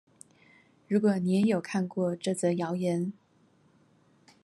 [0.87, 3.13] 如果你也有看過這則謠言